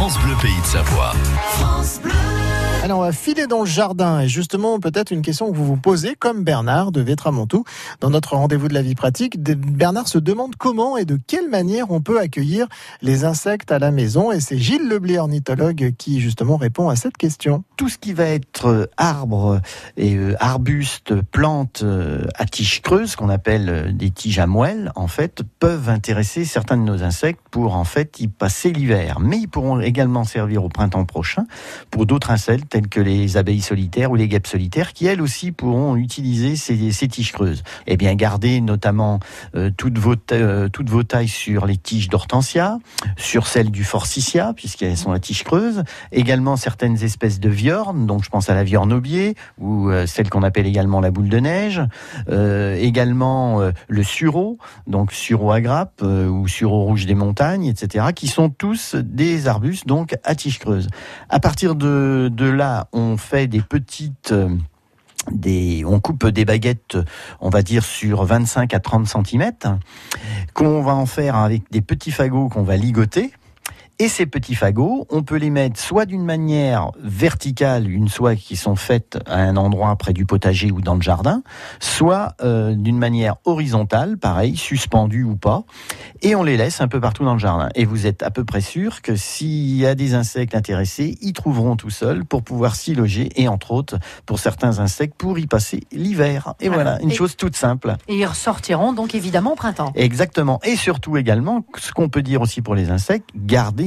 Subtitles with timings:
[0.00, 1.12] France Bleu Pays de Savoie.
[2.82, 5.76] Alors on va filer dans le jardin et justement peut-être une question que vous vous
[5.76, 7.64] posez comme Bernard de Vétramontou
[8.00, 9.38] dans notre rendez-vous de la vie pratique.
[9.38, 12.68] Bernard se demande comment et de quelle manière on peut accueillir
[13.02, 17.18] les insectes à la maison et c'est Gilles Leblé ornithologue qui justement répond à cette
[17.18, 17.64] question.
[17.76, 19.60] Tout ce qui va être euh, arbre
[19.98, 25.06] et euh, arbuste, plantes euh, à tiges creuses qu'on appelle des tiges à moelle en
[25.06, 29.48] fait peuvent intéresser certains de nos insectes pour en fait y passer l'hiver mais ils
[29.48, 31.44] pourront également servir au printemps prochain
[31.90, 35.52] pour d'autres insectes telles que les abeilles solitaires ou les guêpes solitaires, qui elles aussi
[35.52, 37.62] pourront utiliser ces, tiges creuses.
[37.86, 39.18] Eh bien, gardez notamment
[39.56, 42.78] euh, toutes, vos euh, toutes vos tailles sur les tiges d'hortensia,
[43.16, 48.24] sur celles du forsythia, puisqu'elles sont à tiges creuses, également certaines espèces de viornes, donc
[48.24, 48.90] je pense à la viorne
[49.58, 51.82] ou euh, celle qu'on appelle également la boule de neige,
[52.28, 58.48] également le sureau, donc sureau à grappe, ou sureau rouge des montagnes, etc., qui sont
[58.48, 60.88] tous des arbustes, donc à tiges creuses.
[61.28, 62.59] À partir de, de là,
[62.92, 64.56] on fait des petites euh,
[65.86, 66.96] on coupe des baguettes,
[67.40, 69.52] on va dire sur 25 à 30 cm,
[70.54, 73.32] qu'on va en faire avec des petits fagots qu'on va ligoter.
[74.02, 78.56] Et ces petits fagots, on peut les mettre soit d'une manière verticale, une soie qui
[78.56, 81.42] sont faites à un endroit près du potager ou dans le jardin,
[81.80, 85.64] soit euh, d'une manière horizontale, pareil, suspendue ou pas,
[86.22, 87.68] et on les laisse un peu partout dans le jardin.
[87.74, 91.34] Et vous êtes à peu près sûr que s'il y a des insectes intéressés, ils
[91.34, 95.46] trouveront tout seuls pour pouvoir s'y loger, et entre autres, pour certains insectes, pour y
[95.46, 96.54] passer l'hiver.
[96.60, 97.96] Et voilà, une chose toute simple.
[98.08, 99.92] Et ils ressortiront donc évidemment au printemps.
[99.94, 100.58] Exactement.
[100.64, 103.28] Et surtout également, ce qu'on peut dire aussi pour les insectes,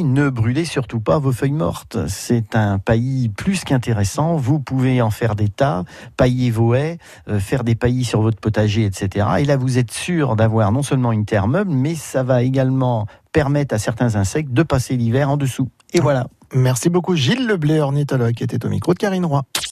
[0.04, 1.98] ne brûlez surtout pas vos feuilles mortes.
[2.08, 4.36] C'est un paillis plus qu'intéressant.
[4.36, 5.84] Vous pouvez en faire des tas,
[6.18, 9.28] pailler vos haies, euh, faire des paillis sur votre potager, etc.
[9.40, 13.08] Et là, vous êtes sûr d'avoir non seulement une terre meuble, mais ça va également
[13.32, 15.70] permettre à certains insectes de passer l'hiver en dessous.
[15.94, 16.28] Et voilà.
[16.54, 19.44] Merci beaucoup Gilles Leblé, ornithologue, qui était au micro de Karine Roy.